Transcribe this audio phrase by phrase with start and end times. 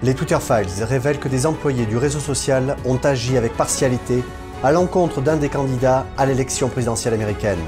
[0.00, 4.22] Les Twitter Files révèlent que des employés du réseau social ont agi avec partialité
[4.62, 7.58] à l'encontre d'un des candidats à l'élection présidentielle américaine.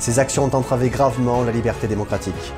[0.00, 2.52] Ces actions ont entravé gravement la liberté démocratique.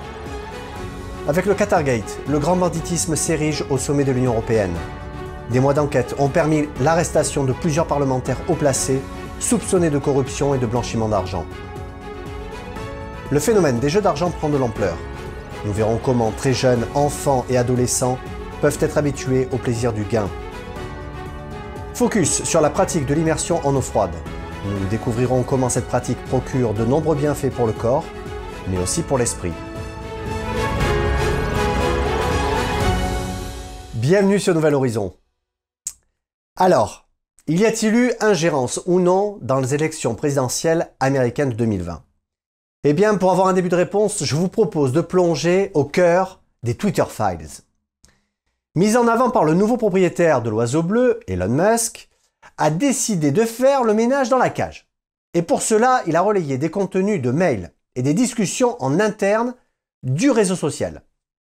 [1.28, 4.74] Avec le Qatargate, le grand banditisme s'érige au sommet de l'Union européenne.
[5.50, 9.02] Des mois d'enquête ont permis l'arrestation de plusieurs parlementaires haut placés,
[9.40, 11.44] soupçonnés de corruption et de blanchiment d'argent.
[13.30, 14.96] Le phénomène des jeux d'argent prend de l'ampleur.
[15.66, 18.18] Nous verrons comment très jeunes, enfants et adolescents
[18.66, 20.28] peuvent être habitués au plaisir du gain.
[21.94, 24.10] Focus sur la pratique de l'immersion en eau froide.
[24.64, 28.04] Nous découvrirons comment cette pratique procure de nombreux bienfaits pour le corps,
[28.68, 29.52] mais aussi pour l'esprit.
[33.94, 35.14] Bienvenue sur Nouvel Horizon.
[36.56, 37.08] Alors,
[37.46, 42.02] y a-t-il eu ingérence ou non dans les élections présidentielles américaines de 2020
[42.82, 46.40] Eh bien, pour avoir un début de réponse, je vous propose de plonger au cœur
[46.64, 47.62] des Twitter Files.
[48.76, 52.10] Mis en avant par le nouveau propriétaire de l'oiseau bleu, Elon Musk,
[52.58, 54.86] a décidé de faire le ménage dans la cage.
[55.32, 59.54] Et pour cela, il a relayé des contenus de mails et des discussions en interne
[60.02, 61.02] du réseau social,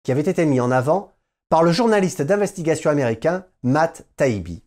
[0.03, 1.13] qui avaient été mis en avant
[1.51, 4.63] par le journaliste d'investigation américain Matt Taibbi.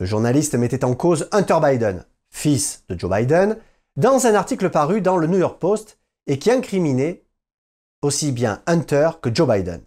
[0.00, 3.56] Le journaliste mettait en cause Hunter Biden, fils de Joe Biden,
[3.96, 7.24] dans un article paru dans le New York Post et qui incriminait
[8.02, 9.80] aussi bien Hunter que Joe Biden.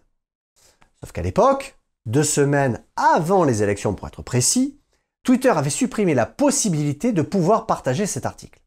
[1.02, 4.78] Sauf qu'à l'époque, deux semaines avant les élections pour être précis,
[5.24, 8.60] Twitter avait supprimé la possibilité de pouvoir partager cet article.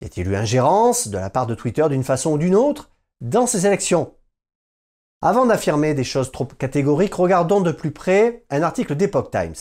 [0.00, 3.46] Y a-t-il eu ingérence de la part de Twitter d'une façon ou d'une autre dans
[3.46, 4.14] ces élections?
[5.20, 9.54] Avant d'affirmer des choses trop catégoriques, regardons de plus près un article d'Epoch Times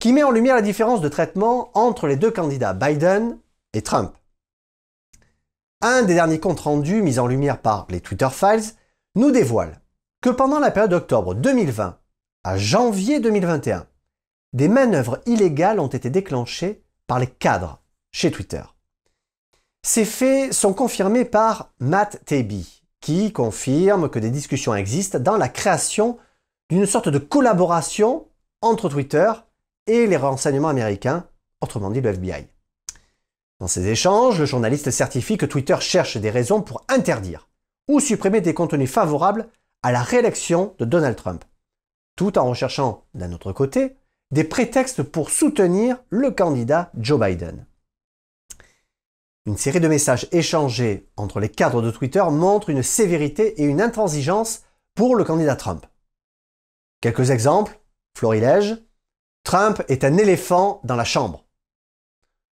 [0.00, 3.38] qui met en lumière la différence de traitement entre les deux candidats, Biden
[3.74, 4.16] et Trump.
[5.82, 8.74] Un des derniers comptes rendus mis en lumière par les Twitter Files
[9.14, 9.80] nous dévoile
[10.20, 11.98] que pendant la période d'octobre 2020
[12.44, 13.86] à janvier 2021,
[14.52, 17.80] des manœuvres illégales ont été déclenchées par les cadres
[18.12, 18.62] chez Twitter.
[19.82, 25.48] Ces faits sont confirmés par Matt Taibbi, qui confirme que des discussions existent dans la
[25.48, 26.18] création
[26.68, 28.28] d'une sorte de collaboration
[28.60, 29.32] entre Twitter
[29.86, 31.26] et les renseignements américains,
[31.62, 32.46] autrement dit le FBI.
[33.58, 37.48] Dans ces échanges, le journaliste certifie que Twitter cherche des raisons pour interdire
[37.88, 39.48] ou supprimer des contenus favorables
[39.82, 41.44] à la réélection de Donald Trump,
[42.16, 43.96] tout en recherchant, d'un autre côté,
[44.30, 47.66] des prétextes pour soutenir le candidat Joe Biden.
[49.46, 53.80] Une série de messages échangés entre les cadres de Twitter montre une sévérité et une
[53.80, 54.62] intransigeance
[54.94, 55.86] pour le candidat Trump.
[57.00, 57.80] Quelques exemples,
[58.16, 58.76] florilège,
[59.42, 61.46] Trump est un éléphant dans la chambre.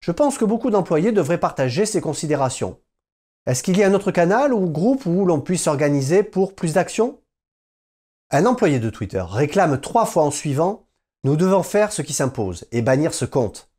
[0.01, 2.81] Je pense que beaucoup d'employés devraient partager ces considérations.
[3.47, 6.75] Est-ce qu'il y a un autre canal ou groupe où l'on puisse s'organiser pour plus
[6.75, 7.21] d'actions
[8.31, 10.87] Un employé de Twitter réclame trois fois en suivant
[11.23, 13.71] nous devons faire ce qui s'impose et bannir ce compte.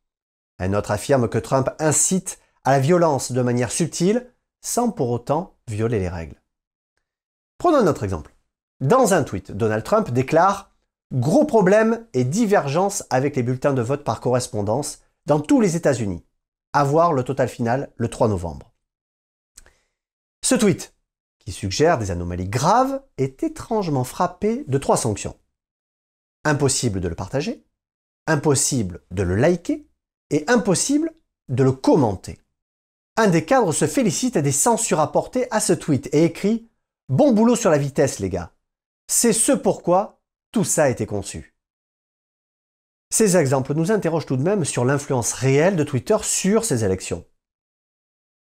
[0.58, 4.30] Un autre affirme que Trump incite à la violence de manière subtile
[4.60, 6.40] sans pour autant violer les règles.
[7.58, 8.34] Prenons un autre exemple.
[8.80, 10.70] Dans un tweet, Donald Trump déclare
[11.12, 16.24] Gros problème et divergence avec les bulletins de vote par correspondance dans tous les États-Unis.
[16.72, 18.71] À voir le total final le 3 novembre.
[20.44, 20.94] Ce tweet,
[21.38, 25.38] qui suggère des anomalies graves, est étrangement frappé de trois sanctions.
[26.44, 27.64] Impossible de le partager,
[28.26, 29.86] impossible de le liker
[30.30, 31.12] et impossible
[31.48, 32.40] de le commenter.
[33.16, 36.68] Un des cadres se félicite des censures apportées à ce tweet et écrit
[37.08, 38.52] Bon boulot sur la vitesse, les gars.
[39.06, 40.20] C'est ce pourquoi
[40.50, 41.54] tout ça a été conçu.
[43.10, 47.26] Ces exemples nous interrogent tout de même sur l'influence réelle de Twitter sur ces élections.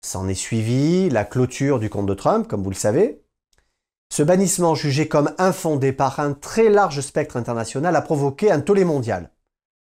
[0.02, 3.22] S'en est suivi la clôture du compte de Trump, comme vous le savez,
[4.12, 8.84] ce bannissement jugé comme infondé par un très large spectre international a provoqué un tollé
[8.84, 9.30] mondial.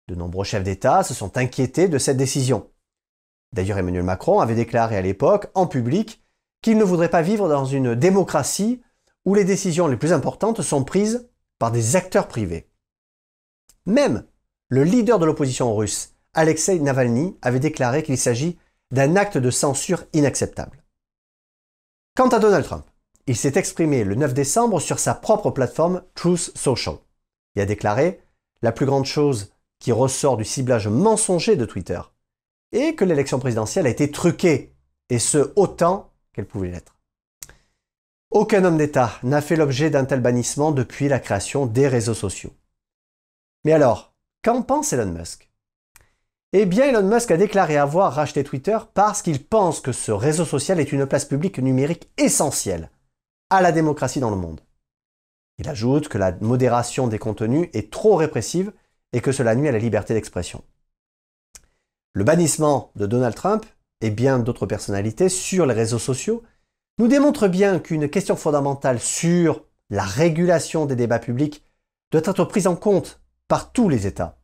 [0.09, 2.69] De nombreux chefs d'État se sont inquiétés de cette décision.
[3.53, 6.25] D'ailleurs, Emmanuel Macron avait déclaré à l'époque, en public,
[6.63, 8.83] qu'il ne voudrait pas vivre dans une démocratie
[9.25, 11.29] où les décisions les plus importantes sont prises
[11.59, 12.69] par des acteurs privés.
[13.87, 14.25] Même
[14.69, 18.59] le leader de l'opposition russe, Alexei Navalny, avait déclaré qu'il s'agit
[18.91, 20.85] d'un acte de censure inacceptable.
[22.17, 22.85] Quant à Donald Trump,
[23.27, 26.97] il s'est exprimé le 9 décembre sur sa propre plateforme Truth Social.
[27.55, 28.21] Il a déclaré
[28.63, 32.01] la plus grande chose qui ressort du ciblage mensonger de Twitter
[32.73, 34.75] et que l'élection présidentielle a été truquée,
[35.09, 36.97] et ce autant qu'elle pouvait l'être.
[38.31, 42.53] Aucun homme d'État n'a fait l'objet d'un tel bannissement depuis la création des réseaux sociaux.
[43.65, 45.50] Mais alors, qu'en pense Elon Musk?
[46.53, 50.45] Eh bien, Elon Musk a déclaré avoir racheté Twitter parce qu'il pense que ce réseau
[50.45, 52.91] social est une place publique numérique essentielle
[53.51, 54.61] à la démocratie dans le monde.
[55.59, 58.73] Il ajoute que la modération des contenus est trop répressive
[59.13, 60.65] et que cela nuit à la liberté d'expression.
[62.15, 63.65] Le bannissement de Donald Trump
[64.01, 66.43] et bien d'autres personnalités sur les réseaux sociaux
[66.99, 71.63] nous démontre bien qu'une question fondamentale sur la régulation des débats publics
[72.11, 74.40] doit être prise en compte par tous les États.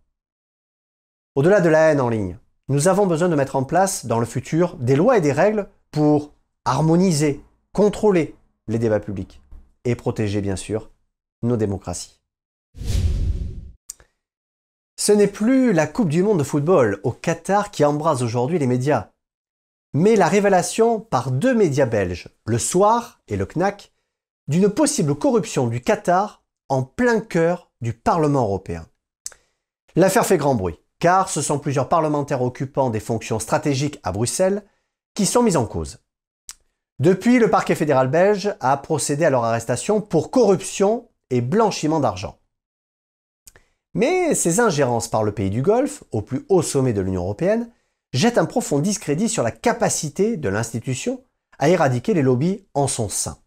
[1.36, 2.38] Au-delà de la haine en ligne,
[2.68, 5.68] nous avons besoin de mettre en place dans le futur des lois et des règles
[5.90, 6.32] pour
[6.64, 7.42] harmoniser,
[7.74, 8.34] contrôler
[8.68, 9.42] les débats publics
[9.84, 10.90] et protéger bien sûr
[11.42, 12.22] nos démocraties.
[14.98, 18.66] Ce n'est plus la Coupe du Monde de football au Qatar qui embrase aujourd'hui les
[18.66, 19.10] médias,
[19.92, 23.92] mais la révélation par deux médias belges, Le Soir et le CNAC,
[24.48, 28.86] d'une possible corruption du Qatar en plein cœur du Parlement européen.
[29.96, 34.64] L'affaire fait grand bruit, car ce sont plusieurs parlementaires occupant des fonctions stratégiques à Bruxelles
[35.14, 35.98] qui sont mis en cause.
[36.98, 42.38] Depuis, le parquet fédéral belge a procédé à leur arrestation pour corruption et blanchiment d'argent.
[43.93, 47.70] Mais ces ingérences par le pays du Golfe, au plus haut sommet de l'Union européenne,
[48.12, 51.25] jettent un profond discrédit sur la capacité de l'institution
[51.58, 53.38] à éradiquer les lobbies en son sein.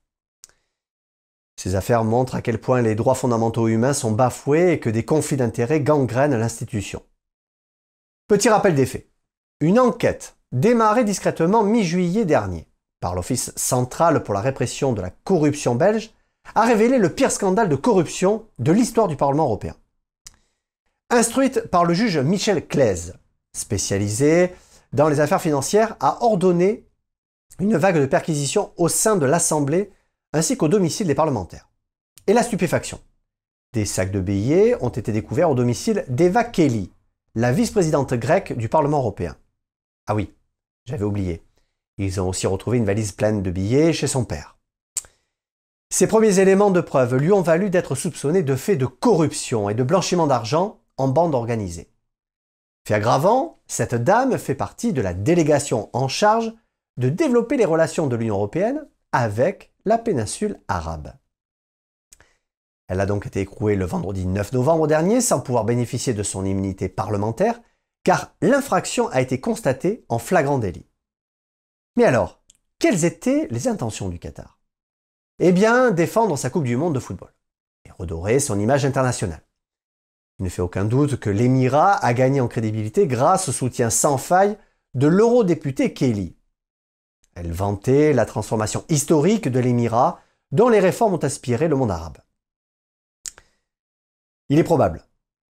[1.55, 5.05] Ces affaires montrent à quel point les droits fondamentaux humains sont bafoués et que des
[5.05, 7.03] conflits d'intérêts gangrènent l'institution.
[8.29, 9.09] Petit rappel des faits.
[9.59, 12.67] Une enquête démarrée discrètement mi-juillet dernier
[12.99, 16.13] par l'Office central pour la répression de la corruption belge
[16.53, 19.75] a révélé le pire scandale de corruption de l'histoire du Parlement européen.
[21.09, 23.15] Instruite par le juge Michel Claise,
[23.57, 24.53] spécialisé
[24.93, 26.85] dans les affaires financières, a ordonné
[27.59, 29.89] une vague de perquisitions au sein de l'Assemblée
[30.33, 31.67] ainsi qu'au domicile des parlementaires.
[32.27, 32.99] Et la stupéfaction.
[33.73, 36.91] Des sacs de billets ont été découverts au domicile d'Eva Kelly,
[37.35, 39.35] la vice-présidente grecque du Parlement européen.
[40.07, 40.33] Ah oui,
[40.85, 41.43] j'avais oublié.
[41.97, 44.57] Ils ont aussi retrouvé une valise pleine de billets chez son père.
[45.91, 49.73] Ces premiers éléments de preuve lui ont valu d'être soupçonné de faits de corruption et
[49.73, 51.89] de blanchiment d'argent en bande organisée.
[52.87, 56.53] Fait aggravant, cette dame fait partie de la délégation en charge
[56.97, 61.13] de développer les relations de l'Union européenne avec la péninsule arabe.
[62.89, 66.43] Elle a donc été écrouée le vendredi 9 novembre dernier sans pouvoir bénéficier de son
[66.43, 67.61] immunité parlementaire,
[68.03, 70.85] car l'infraction a été constatée en flagrant délit.
[71.95, 72.41] Mais alors,
[72.79, 74.59] quelles étaient les intentions du Qatar?
[75.39, 77.33] Eh bien, défendre sa Coupe du Monde de football
[77.85, 79.45] et redorer son image internationale.
[80.39, 84.17] Il ne fait aucun doute que l'Émirat a gagné en crédibilité grâce au soutien sans
[84.17, 84.57] faille
[84.93, 86.35] de l'eurodéputé Kelly,
[87.39, 90.19] elle vantait la transformation historique de l'Émirat
[90.51, 92.17] dont les réformes ont aspiré le monde arabe.
[94.49, 95.05] Il est probable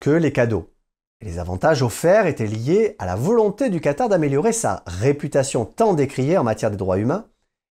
[0.00, 0.72] que les cadeaux
[1.20, 5.94] et les avantages offerts étaient liés à la volonté du Qatar d'améliorer sa réputation tant
[5.94, 7.28] décriée en matière des droits humains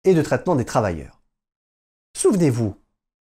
[0.05, 1.23] et de traitement des travailleurs.
[2.17, 2.77] Souvenez-vous,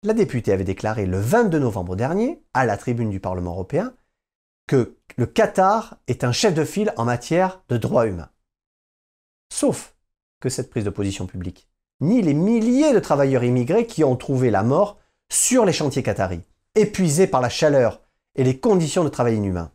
[0.04, 3.94] la députée avait déclaré le 22 novembre dernier, à la tribune du Parlement européen,
[4.66, 8.30] que le Qatar est un chef de file en matière de droits humains.
[9.52, 9.96] Sauf
[10.40, 11.68] que cette prise de position publique,
[12.00, 14.98] ni les milliers de travailleurs immigrés qui ont trouvé la mort
[15.30, 16.42] sur les chantiers qataris,
[16.74, 18.02] épuisés par la chaleur
[18.34, 19.72] et les conditions de travail inhumains.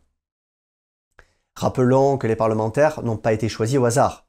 [1.54, 4.26] Rappelons que les parlementaires n'ont pas été choisis au hasard.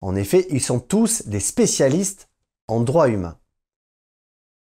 [0.00, 2.28] En effet, ils sont tous des spécialistes
[2.68, 3.38] en droit humain.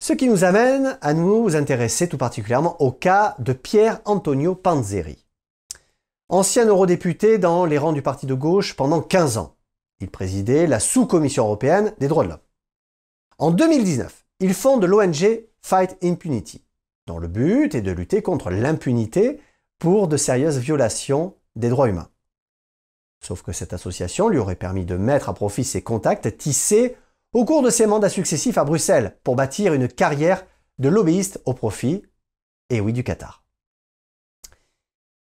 [0.02, 5.26] Ce qui nous amène à nous intéresser tout particulièrement au cas de Pierre Antonio Panzeri.
[6.28, 9.56] Ancien eurodéputé dans les rangs du parti de gauche pendant 15 ans.
[10.02, 12.40] Il présidait la sous-commission européenne des droits de l'homme.
[13.38, 16.63] En 2019, il fonde l'ONG Fight Impunity,
[17.08, 19.42] dont le but est de lutter contre l'impunité
[19.80, 22.10] pour de sérieuses violations des droits humains.
[23.22, 26.98] Sauf que cette association lui aurait permis de mettre à profit ses contacts tissés
[27.34, 30.46] au cours de ses mandats successifs à Bruxelles pour bâtir une carrière
[30.80, 32.04] de lobbyiste au profit,
[32.70, 33.44] et oui, du Qatar.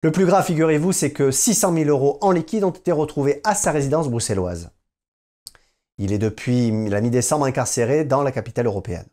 [0.03, 3.55] Le plus grave, figurez-vous, c'est que 600 000 euros en liquide ont été retrouvés à
[3.55, 4.71] sa résidence bruxelloise.
[5.99, 9.07] Il est depuis la mi-décembre incarcéré dans la capitale européenne.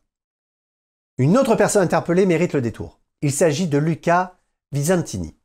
[1.20, 3.02] Une autre personne interpellée mérite le détour.
[3.22, 4.38] Il s'agit de Luca
[4.72, 5.36] Visantini,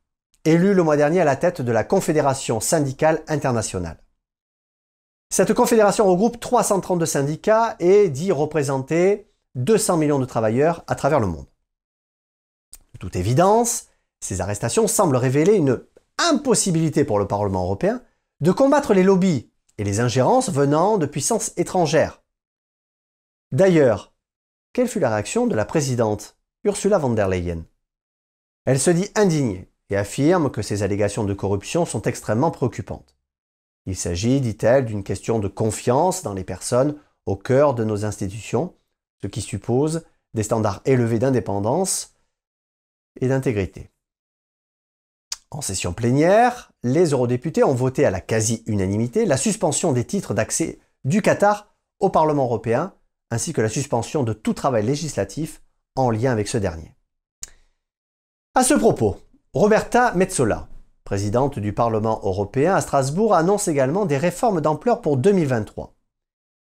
[0.45, 4.01] élu le mois dernier à la tête de la Confédération syndicale internationale.
[5.29, 11.27] Cette confédération regroupe 332 syndicats et dit représenter 200 millions de travailleurs à travers le
[11.27, 11.47] monde.
[12.93, 13.87] De toute évidence,
[14.21, 15.83] ces arrestations semblent révéler une
[16.19, 18.01] impossibilité pour le Parlement européen
[18.39, 22.23] de combattre les lobbies et les ingérences venant de puissances étrangères.
[23.51, 24.14] D'ailleurs,
[24.75, 27.63] quelle fut la réaction de la présidente Ursula von der Leyen?
[28.65, 33.15] Elle se dit indignée et affirme que ces allégations de corruption sont extrêmement préoccupantes.
[33.85, 38.75] Il s'agit, dit-elle, d'une question de confiance dans les personnes au cœur de nos institutions,
[39.21, 40.03] ce qui suppose
[40.33, 42.13] des standards élevés d'indépendance
[43.21, 43.91] et d'intégrité.
[45.51, 50.79] En session plénière, les eurodéputés ont voté à la quasi-unanimité la suspension des titres d'accès
[51.05, 52.93] du Qatar au Parlement européen,
[53.31, 55.61] ainsi que la suspension de tout travail législatif
[55.95, 56.95] en lien avec ce dernier.
[58.53, 59.17] À ce propos,
[59.53, 60.67] Roberta Metsola,
[61.03, 65.93] présidente du Parlement européen à Strasbourg, annonce également des réformes d'ampleur pour 2023.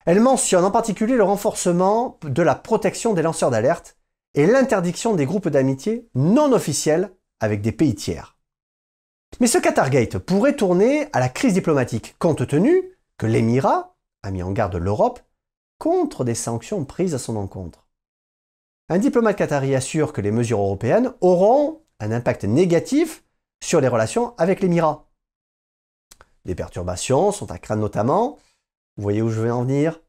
[0.06, 3.96] Elle mentionne en particulier le renforcement de la protection des lanceurs d'alerte
[4.34, 8.36] et l'interdiction des groupes d'amitié non officiels avec des pays tiers.
[9.40, 14.42] Mais ce Qatargate pourrait tourner à la crise diplomatique, compte tenu que l'Émirat a mis
[14.42, 15.20] en garde l'Europe
[15.80, 17.88] contre des sanctions prises à son encontre.
[18.90, 23.24] Un diplomate qatari assure que les mesures européennes auront un impact négatif
[23.64, 25.10] sur les relations avec l'Émirat.
[26.44, 28.38] Des perturbations sont à craindre notamment,
[28.96, 30.00] vous voyez où je veux en venir?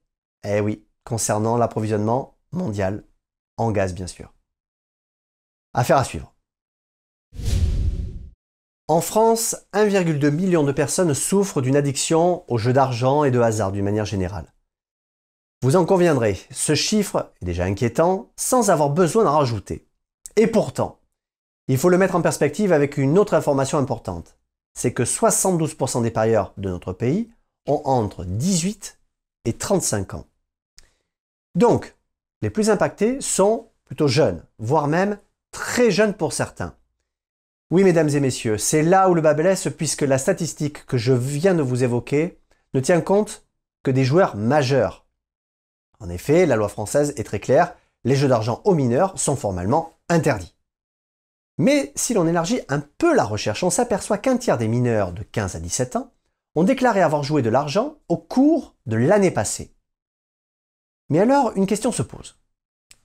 [0.43, 3.05] Eh oui, concernant l'approvisionnement mondial
[3.55, 4.33] en gaz bien sûr.
[5.73, 6.33] Affaire à suivre.
[8.89, 13.71] En France, 1,2 million de personnes souffrent d'une addiction aux jeux d'argent et de hasard
[13.71, 14.50] d'une manière générale.
[15.63, 19.86] Vous en conviendrez, ce chiffre est déjà inquiétant sans avoir besoin d'en rajouter.
[20.36, 21.00] Et pourtant,
[21.68, 24.39] il faut le mettre en perspective avec une autre information importante.
[24.74, 27.30] C'est que 72% des parieurs de notre pays
[27.68, 29.00] ont entre 18
[29.46, 30.25] et 35 ans.
[31.53, 31.96] Donc,
[32.41, 35.20] les plus impactés sont plutôt jeunes, voire même
[35.51, 36.75] très jeunes pour certains.
[37.70, 41.13] Oui, mesdames et messieurs, c'est là où le bas blesse puisque la statistique que je
[41.13, 42.39] viens de vous évoquer
[42.74, 43.46] ne tient compte
[43.84, 45.00] que des joueurs majeurs.
[46.01, 49.93] En effet, la loi française est très claire, les jeux d'argent aux mineurs sont formellement
[50.10, 50.55] interdits.
[51.60, 55.22] Mais si l'on élargit un peu la recherche, on s'aperçoit qu'un tiers des mineurs de
[55.22, 56.12] 15 à 17 ans
[56.55, 59.75] ont déclaré avoir joué de l'argent au cours de l'année passée.
[61.10, 62.39] Mais alors, une question se pose.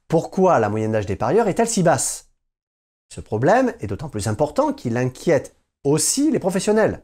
[0.08, 2.30] Pourquoi la moyenne d'âge des parieurs est-elle si basse?
[3.12, 7.02] Ce problème est d'autant plus important qu'il inquiète aussi les professionnels.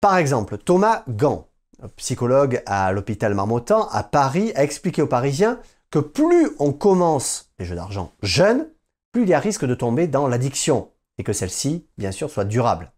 [0.00, 1.48] Par exemple, Thomas Gant,
[1.96, 5.60] psychologue à l'hôpital Marmottan à Paris, a expliqué aux Parisiens
[5.90, 8.68] que plus on commence les jeux d'argent jeunes,
[9.12, 12.44] plus il y a risque de tomber dans l'addiction et que celle-ci, bien sûr, soit
[12.44, 12.92] durable.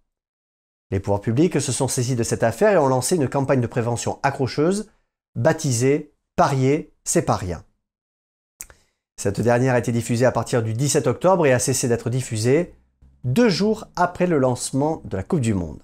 [0.91, 3.67] Les pouvoirs publics se sont saisis de cette affaire et ont lancé une campagne de
[3.67, 4.89] prévention accrocheuse
[5.35, 7.65] baptisée Parier, c'est pas rien.
[9.17, 12.75] Cette dernière a été diffusée à partir du 17 octobre et a cessé d'être diffusée
[13.23, 15.81] deux jours après le lancement de la Coupe du Monde.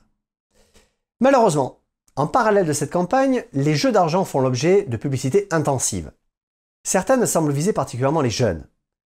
[1.21, 1.80] Malheureusement,
[2.17, 6.13] en parallèle de cette campagne, les jeux d'argent font l'objet de publicités intensives.
[6.83, 8.67] Certaines semblent viser particulièrement les jeunes,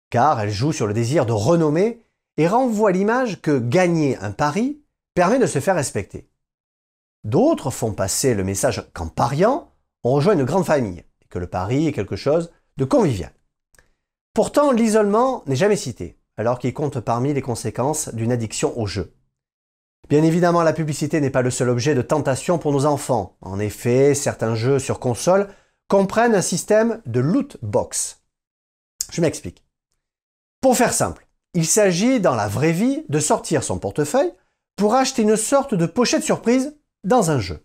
[0.10, 2.02] car elles jouent sur le désir de renommée
[2.38, 4.82] et renvoient l'image que gagner un pari
[5.16, 6.30] permet de se faire respecter.
[7.24, 9.72] D'autres font passer le message qu'en pariant,
[10.04, 13.32] on rejoint une grande famille et que le pari est quelque chose de convivial.
[14.34, 19.14] Pourtant, l'isolement n'est jamais cité, alors qu'il compte parmi les conséquences d'une addiction au jeu.
[20.10, 23.38] Bien évidemment, la publicité n'est pas le seul objet de tentation pour nos enfants.
[23.42, 25.48] En effet, certains jeux sur console
[25.88, 28.24] comprennent un système de loot box.
[29.12, 29.64] Je m'explique.
[30.62, 34.34] Pour faire simple, il s'agit dans la vraie vie de sortir son portefeuille
[34.76, 37.64] pour acheter une sorte de pochette surprise dans un jeu.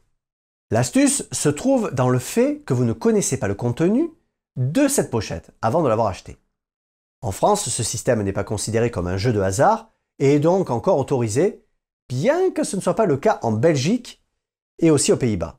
[0.71, 4.11] L'astuce se trouve dans le fait que vous ne connaissez pas le contenu
[4.57, 6.37] de cette pochette avant de l'avoir achetée.
[7.23, 10.71] En France, ce système n'est pas considéré comme un jeu de hasard et est donc
[10.71, 11.64] encore autorisé,
[12.08, 14.24] bien que ce ne soit pas le cas en Belgique
[14.78, 15.58] et aussi aux Pays-Bas.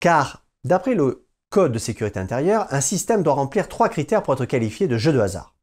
[0.00, 4.44] Car, d'après le Code de sécurité intérieure, un système doit remplir trois critères pour être
[4.44, 5.56] qualifié de jeu de hasard.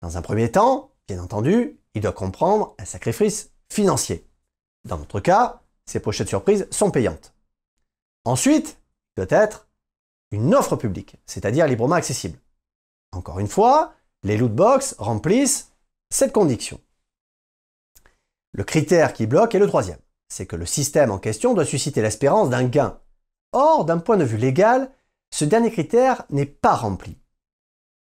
[0.00, 4.26] Dans un premier temps, bien entendu, il doit comprendre un sacrifice financier.
[4.84, 7.34] Dans notre cas, ces pochettes surprises sont payantes.
[8.24, 8.78] Ensuite,
[9.16, 9.68] il doit être
[10.32, 12.38] une offre publique, c'est-à-dire librement accessible.
[13.12, 13.94] Encore une fois,
[14.24, 15.72] les lootbox remplissent
[16.10, 16.80] cette condition.
[18.52, 19.98] Le critère qui bloque est le troisième.
[20.28, 22.98] C'est que le système en question doit susciter l'espérance d'un gain.
[23.52, 24.90] Or, d'un point de vue légal,
[25.30, 27.18] ce dernier critère n'est pas rempli.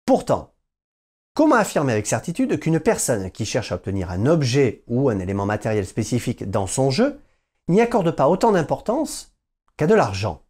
[0.06, 0.54] Pourtant,
[1.36, 5.46] comment affirmer avec certitude qu'une personne qui cherche à obtenir un objet ou un élément
[5.46, 7.20] matériel spécifique dans son jeu
[7.68, 9.36] n'y accorde pas autant d'importance
[9.78, 10.44] qu'à de l'argent?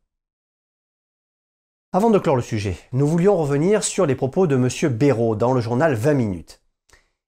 [1.94, 4.94] Avant de clore le sujet, nous voulions revenir sur les propos de M.
[4.94, 6.61] Béraud dans le journal 20 minutes.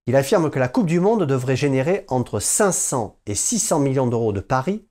[0.06, 4.34] Il affirme que la Coupe du Monde devrait générer entre 500 et 600 millions d'euros
[4.34, 4.86] de paris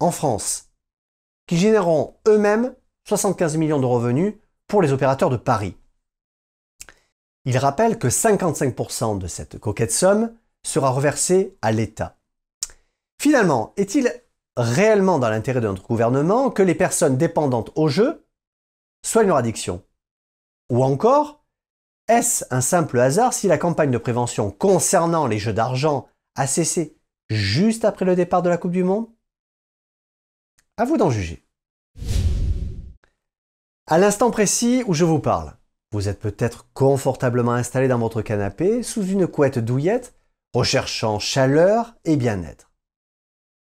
[0.00, 0.70] en France,
[1.46, 4.34] qui généreront eux-mêmes 75 millions de revenus
[4.66, 5.76] pour les opérateurs de paris.
[7.44, 12.18] Il rappelle que 55% de cette coquette somme sera reversée à l'État.
[13.22, 14.12] Finalement, est-il
[14.56, 18.26] réellement dans l'intérêt de notre gouvernement que les personnes dépendantes au jeu
[19.04, 19.84] soit leur addiction
[20.70, 21.44] Ou encore,
[22.08, 26.96] Est-ce un simple hasard si la campagne de prévention concernant les jeux d'argent a cessé
[27.30, 29.08] juste après le départ de la Coupe du Monde?
[30.76, 31.44] À vous d'en juger.
[33.88, 35.56] À l'instant précis où je vous parle,
[35.90, 40.14] vous êtes peut-être confortablement installé dans votre canapé sous une couette douillette,
[40.54, 42.70] recherchant chaleur et bien-être.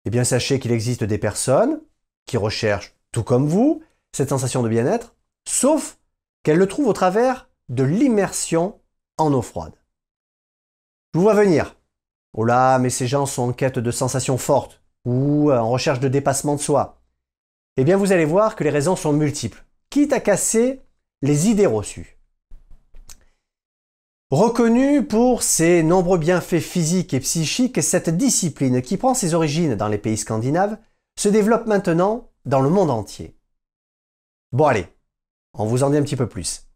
[0.04, 1.80] Eh bien, sachez qu'il existe des personnes
[2.26, 3.82] qui recherchent, tout comme vous,
[4.12, 5.14] cette sensation de bien-être,
[5.48, 5.98] sauf
[6.42, 8.80] qu'elles le trouvent au travers de l'immersion
[9.18, 9.74] en eau froide.
[11.12, 11.76] Je vous vois venir.
[12.32, 16.08] Oh là, mais ces gens sont en quête de sensations fortes ou en recherche de
[16.08, 17.00] dépassement de soi.
[17.76, 20.82] Eh bien, vous allez voir que les raisons sont multiples, quitte à casser
[21.22, 22.18] les idées reçues.
[24.30, 29.88] Reconnue pour ses nombreux bienfaits physiques et psychiques, cette discipline, qui prend ses origines dans
[29.88, 30.78] les pays scandinaves,
[31.16, 33.36] se développe maintenant dans le monde entier.
[34.50, 34.86] Bon allez,
[35.52, 36.66] on vous en dit un petit peu plus.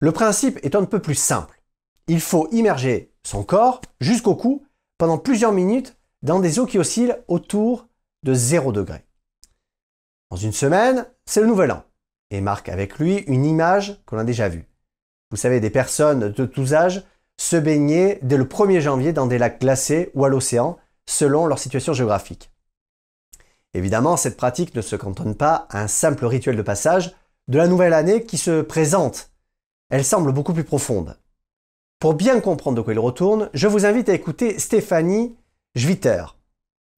[0.00, 1.60] Le principe est un peu plus simple.
[2.06, 4.64] Il faut immerger son corps jusqu'au cou
[4.96, 7.88] pendant plusieurs minutes dans des eaux qui oscillent autour
[8.22, 9.04] de 0 degré.
[10.30, 11.84] Dans une semaine, c'est le nouvel an
[12.30, 14.66] et marque avec lui une image qu'on a déjà vue.
[15.30, 17.02] Vous savez, des personnes de tous âges
[17.38, 20.76] se baigner dès le 1er janvier dans des lacs glacés ou à l'océan,
[21.06, 22.50] selon leur situation géographique.
[23.74, 27.14] Évidemment, cette pratique ne se cantonne pas à un simple rituel de passage
[27.48, 29.30] de la nouvelle année qui se présente.
[29.90, 31.16] Elle semble beaucoup plus profonde.
[31.98, 35.34] Pour bien comprendre de quoi il retourne, je vous invite à écouter Stéphanie
[35.74, 36.24] Schwitter,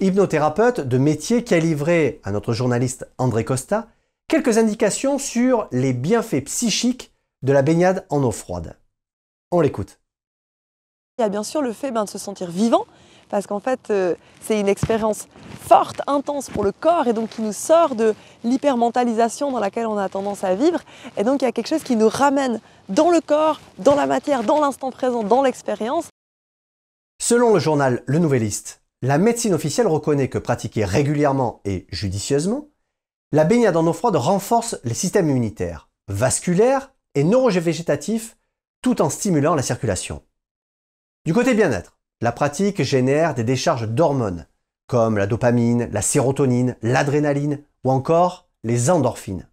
[0.01, 3.89] hypnothérapeute de métier qui a livré à notre journaliste André Costa
[4.29, 8.77] quelques indications sur les bienfaits psychiques de la baignade en eau froide.
[9.51, 10.01] On l'écoute.
[11.19, 12.87] Il y a bien sûr le fait ben, de se sentir vivant,
[13.31, 15.29] parce qu'en fait, euh, c'est une expérience
[15.61, 19.97] forte, intense pour le corps, et donc qui nous sort de l'hypermentalisation dans laquelle on
[19.97, 20.81] a tendance à vivre.
[21.17, 24.07] Et donc, il y a quelque chose qui nous ramène dans le corps, dans la
[24.07, 26.09] matière, dans l'instant présent, dans l'expérience.
[27.23, 32.69] Selon le journal Le Nouvelliste, la médecine officielle reconnaît que pratiquer régulièrement et judicieusement,
[33.33, 38.37] la baignade en eau froide renforce les systèmes immunitaires, vasculaires et neurovégétatifs
[38.83, 40.23] tout en stimulant la circulation.
[41.27, 44.47] Du côté bien-être, la pratique génère des décharges d'hormones,
[44.87, 49.49] comme la dopamine, la sérotonine, l'adrénaline ou encore les endorphines.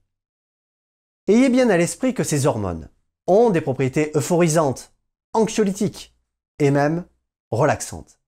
[1.27, 2.89] Ayez bien à l'esprit que ces hormones
[3.27, 4.93] ont des propriétés euphorisantes,
[5.33, 6.15] anxiolytiques
[6.59, 7.05] et même
[7.51, 8.19] relaxantes.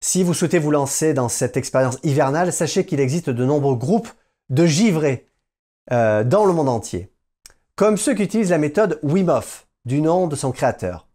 [0.00, 4.10] Si vous souhaitez vous lancer dans cette expérience hivernale, sachez qu'il existe de nombreux groupes
[4.50, 5.28] de givrés
[5.92, 7.12] euh, dans le monde entier,
[7.76, 11.06] comme ceux qui utilisent la méthode Wim Hof, du nom de son créateur.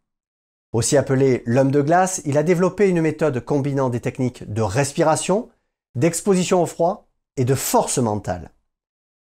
[0.73, 5.49] Aussi appelé l'homme de glace, il a développé une méthode combinant des techniques de respiration,
[5.95, 8.51] d'exposition au froid et de force mentale.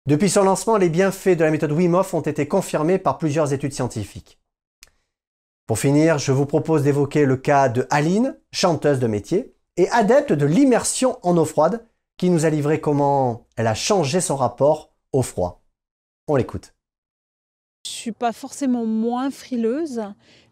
[0.07, 3.53] Depuis son lancement, les bienfaits de la méthode Wim Hof ont été confirmés par plusieurs
[3.53, 4.41] études scientifiques.
[5.67, 10.33] Pour finir, je vous propose d'évoquer le cas de Aline, chanteuse de métier et adepte
[10.33, 11.87] de l'immersion en eau froide,
[12.17, 15.63] qui nous a livré comment elle a changé son rapport au froid.
[16.27, 16.75] On l'écoute.
[17.89, 20.03] Je suis pas forcément moins frileuse,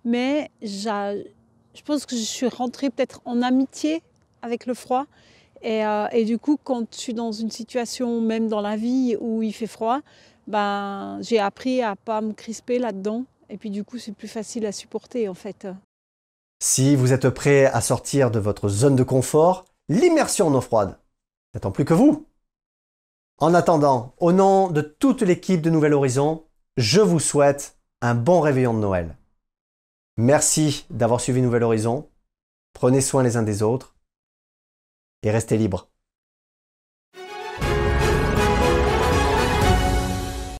[0.05, 4.03] mais je pense que je suis rentrée peut-être en amitié
[4.41, 5.05] avec le froid.
[5.65, 9.43] Euh, et, du coup, quand je suis dans une situation, même dans la vie, où
[9.43, 10.01] il fait froid,
[10.47, 13.25] ben, j'ai appris à pas me crisper là-dedans.
[13.51, 15.69] Et puis du coup, c'est plus facile à supporter en fait.
[16.63, 20.99] Si vous êtes prêt à sortir de votre zone de confort, l'immersion en eau froide
[21.55, 22.27] n'attend plus que vous.
[23.39, 26.45] En attendant, au nom de toute l'équipe de Nouvel Horizon,
[26.77, 29.17] je vous souhaite un bon réveillon de Noël.
[30.17, 32.09] Merci d'avoir suivi Nouvel Horizon.
[32.73, 33.95] Prenez soin les uns des autres
[35.23, 35.89] et restez libres.